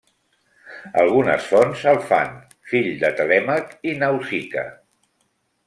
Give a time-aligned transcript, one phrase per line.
[1.01, 2.33] Algunes fonts el fan
[2.71, 4.65] fill de Telèmac i Nausica.